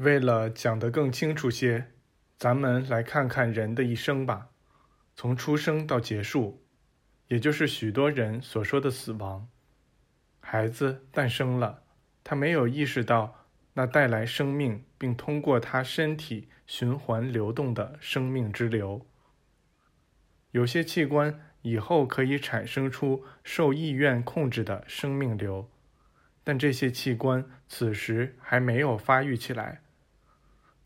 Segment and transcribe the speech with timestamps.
[0.00, 1.88] 为了讲得更清楚些，
[2.38, 4.48] 咱们来看看人的一生吧，
[5.14, 6.64] 从出生到结束，
[7.26, 9.46] 也就是许多人所说的死亡。
[10.40, 11.82] 孩子诞生了，
[12.24, 13.44] 他没有意识到
[13.74, 19.06] 那带来生命并通过他身体循环流动的生命之流。
[20.52, 25.70] 有些器官以后可以产生出受意愿控制的生命流，
[26.42, 29.82] 但这些器官此时还没有发育起来。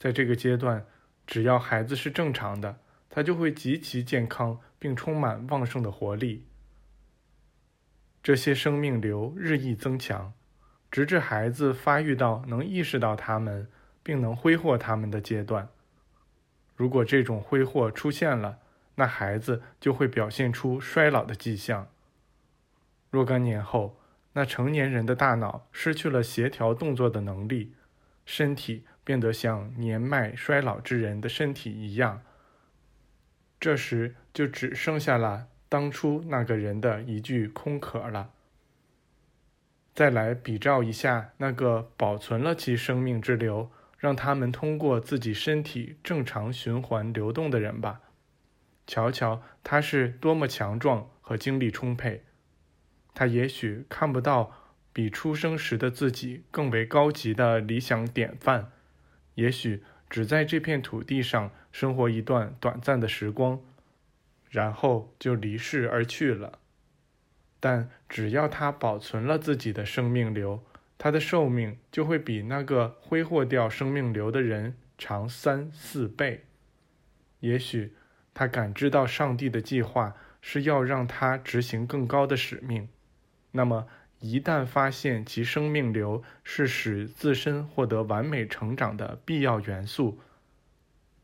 [0.05, 0.85] 在这个阶段，
[1.27, 6.45] 只要孩子是正常的，他就会极其健康并充满旺盛的活力。
[8.23, 10.35] 这些生命流日益增强，
[10.91, 13.67] 直至孩子发育到能意识到他们
[14.03, 15.71] 并能挥霍他们的阶段。
[16.77, 18.59] 如果这种挥霍出现了，
[18.97, 21.89] 那孩子就会表现出衰老的迹象。
[23.11, 23.99] 若干年后，
[24.35, 27.73] 那成年人的大脑失去了协调动作的能力，
[28.27, 28.85] 身体。
[29.05, 32.23] 变得像年迈衰老之人的身体一样，
[33.61, 38.31] 这时就只剩下了当初那个人的一具空壳了。
[39.95, 48.01] 再来比照一下那个保存了其生命之流，让他们通过自己身体正常循环流动的人吧，
[48.87, 52.25] 瞧瞧他是多么强壮和精力充沛。
[53.15, 54.53] 他也许看不到
[54.93, 58.73] 比出生时的自己更为高级的理想典范。
[59.35, 63.61] 也许只在这片土地上生活一段短暂的时光，
[64.49, 66.59] 然后就离世而去了。
[67.59, 70.63] 但只要他保存了自己的生命流，
[70.99, 76.45] 他的寿命就会比那个挥霍掉生命流的人长三四倍。
[77.41, 77.95] 也许
[78.33, 82.89] 他感知到上帝的计划是要让他执行更高的使命，
[83.53, 83.87] 那么。
[84.25, 90.19] 一旦发现其生命流是使自身获得完美成长的必要元素，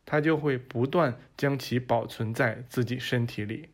[0.05, 3.69] 他就会不断将其保存在自己身体里。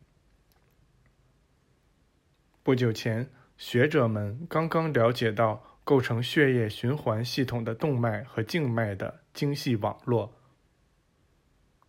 [2.62, 3.28] 不久前，
[3.58, 10.32] 学者们刚刚了解到构成血液循环系统的动脉和静脉的精细网络，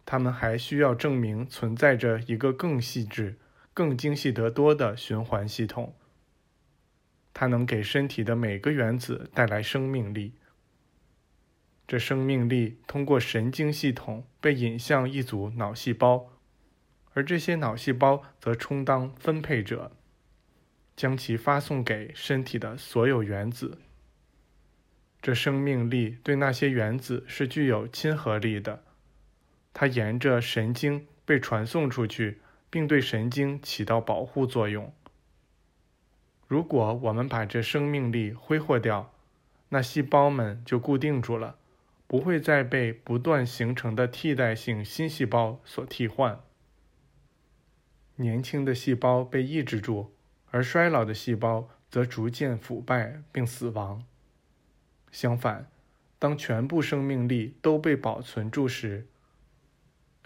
[0.06, 3.38] 他们还需要证明存在着一个更细致、
[3.74, 5.96] 更精细得多的循环系统。
[7.40, 10.34] 它能给身体的每个原子带来生命力。
[11.88, 16.34] 这生命力通过神经系统被引向一组脑细胞，
[17.14, 19.94] 而这些脑细胞则充当分配者，
[20.98, 23.78] 将其发送给身体的所有原子。
[25.22, 28.84] 这生命力对那些原子是具有亲和力的，
[29.74, 34.94] 它沿着神经被传送出去，并对神经起到保护作用。
[36.50, 39.14] 如果我们把这生命力挥霍掉，
[39.70, 41.58] 那细胞们就固定住了，
[42.08, 46.40] 不会再被不断形成的替代性新细胞所替换。
[48.16, 50.12] 年轻的细胞被抑制住，
[50.50, 54.04] 而衰老的细胞则逐渐腐败并死亡。
[55.12, 55.70] 相反，
[56.18, 59.06] 当全部生命力都被保存住时，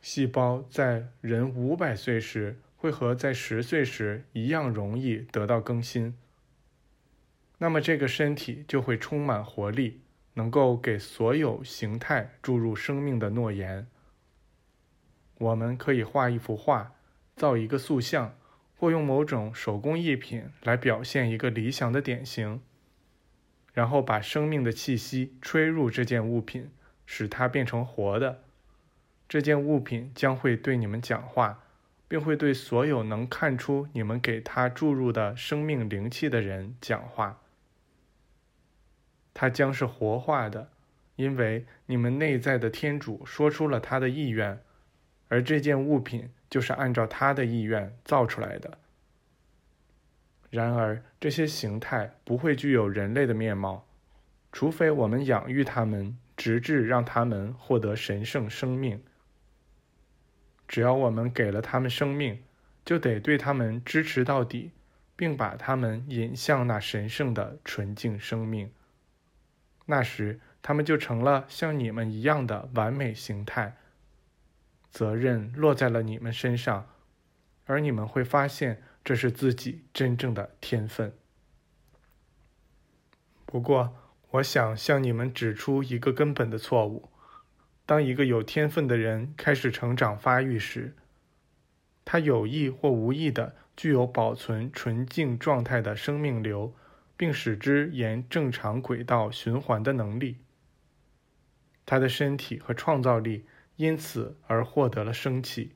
[0.02, 2.58] 细胞在人五百岁时。
[2.84, 6.18] 会和在十岁时一样容易得到更新。
[7.60, 10.02] 那么这个身体就会充满活力，
[10.34, 13.88] 能够给所有形态注入生命的诺言。
[15.38, 16.92] 我们可以画一幅画，
[17.38, 18.36] 造一个塑像，
[18.76, 22.60] 或用某种手工艺品来表现一个理想的典型，
[23.72, 26.70] 然后把生命的气息吹入这件物品，
[27.06, 28.44] 使它变成活的。
[29.30, 31.63] 这件物品将会对你们讲话。
[32.14, 37.42] 并会对所有能看出你们给他注入的生命灵气的人讲话。
[39.34, 40.70] 他将是活化的，
[41.16, 44.62] 因为你们内在的天主说出了他的意愿，
[45.28, 48.78] 而这件物品就是按照他的意愿造出来的。
[50.52, 53.88] 然而，这些形态不会具有人类的面貌，
[54.52, 59.04] 除非我们养育他们，直至让他们获得神圣生命。
[60.68, 62.44] 只要我们给了他们生命，
[62.84, 64.72] 就得对他们支持到底，
[65.16, 68.72] 并把他们引向那神圣的纯净生命。
[69.86, 73.78] 那时，他们就成了像你们一样的完美形态。
[74.90, 76.88] 责任落在了你们身上，
[77.66, 81.14] 而你们会发现这是自己真正的天分。
[83.46, 83.96] 不过，
[84.32, 87.10] 我想向你们指出一个根本的错误。
[87.86, 90.96] 当一个有天分的人开始成长发育时，
[92.06, 96.74] 他有意或无意的具有保存纯净状态的生命流，
[97.18, 100.38] 并使之沿正常轨道循环的能力。
[101.86, 103.46] 他的身体和创造力
[103.76, 105.74] 因此而获得了生气。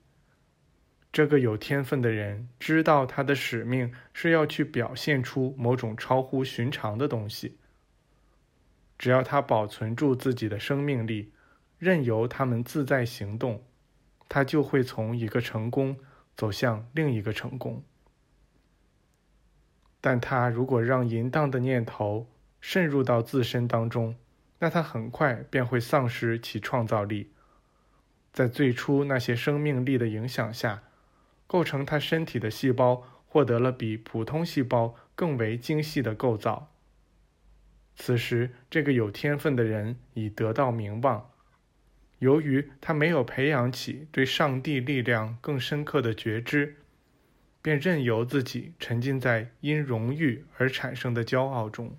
[1.11, 7.57] 这个有天分的人知道他的使命是要去表现出某种超乎寻常的东西。
[8.97, 11.31] 只要他保存住自己的生命力，
[11.77, 13.63] 任由他们自在行动，
[14.27, 15.97] 他就会从一个成功
[16.35, 17.83] 走向另一个成功。
[20.01, 22.27] 但他如果让淫荡的念头
[22.61, 24.15] 渗入到自身当中，
[24.59, 27.31] 那他很快便会丧失其创造力。
[28.33, 30.83] 在最初那些生命力的影响下，
[31.47, 36.71] 构成他身体的细胞获得了比普通细胞更为精细的构造。
[37.95, 41.31] 此时，这个有天分的人已得到名望。
[42.19, 46.77] 由于他没有培养起对上帝力量更深刻的觉知，
[47.61, 51.97] 便任由自己沉浸在因荣誉而产生的骄傲中。